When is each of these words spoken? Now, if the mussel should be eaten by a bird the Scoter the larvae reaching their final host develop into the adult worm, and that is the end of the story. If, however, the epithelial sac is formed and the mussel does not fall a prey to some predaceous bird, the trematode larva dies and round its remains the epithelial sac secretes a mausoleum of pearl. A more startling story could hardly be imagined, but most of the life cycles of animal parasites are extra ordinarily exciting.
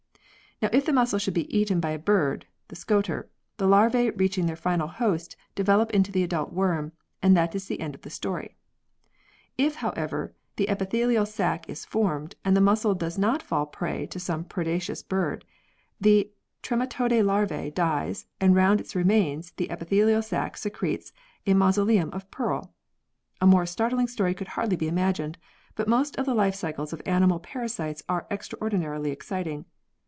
Now, 0.63 0.69
if 0.71 0.85
the 0.85 0.93
mussel 0.93 1.17
should 1.17 1.33
be 1.33 1.49
eaten 1.57 1.79
by 1.79 1.89
a 1.89 1.97
bird 1.97 2.45
the 2.67 2.75
Scoter 2.75 3.27
the 3.57 3.65
larvae 3.65 4.11
reaching 4.11 4.45
their 4.45 4.55
final 4.55 4.87
host 4.87 5.35
develop 5.55 5.89
into 5.89 6.11
the 6.11 6.21
adult 6.21 6.53
worm, 6.53 6.91
and 7.19 7.35
that 7.35 7.55
is 7.55 7.65
the 7.65 7.79
end 7.79 7.95
of 7.95 8.01
the 8.03 8.11
story. 8.11 8.57
If, 9.57 9.77
however, 9.77 10.35
the 10.57 10.69
epithelial 10.69 11.25
sac 11.25 11.67
is 11.67 11.83
formed 11.83 12.35
and 12.45 12.55
the 12.55 12.61
mussel 12.61 12.93
does 12.93 13.17
not 13.17 13.41
fall 13.41 13.63
a 13.63 13.65
prey 13.65 14.05
to 14.05 14.19
some 14.19 14.43
predaceous 14.43 15.01
bird, 15.01 15.45
the 15.99 16.29
trematode 16.61 17.25
larva 17.25 17.71
dies 17.71 18.27
and 18.39 18.53
round 18.55 18.79
its 18.79 18.95
remains 18.95 19.53
the 19.53 19.71
epithelial 19.71 20.21
sac 20.21 20.57
secretes 20.57 21.11
a 21.47 21.55
mausoleum 21.55 22.11
of 22.13 22.29
pearl. 22.29 22.71
A 23.41 23.47
more 23.47 23.65
startling 23.65 24.05
story 24.07 24.35
could 24.35 24.49
hardly 24.49 24.75
be 24.75 24.87
imagined, 24.87 25.39
but 25.73 25.87
most 25.87 26.17
of 26.17 26.27
the 26.27 26.35
life 26.35 26.53
cycles 26.53 26.93
of 26.93 27.01
animal 27.07 27.39
parasites 27.39 28.03
are 28.07 28.27
extra 28.29 28.59
ordinarily 28.61 29.09
exciting. 29.09 29.65